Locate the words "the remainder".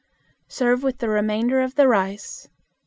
0.97-1.61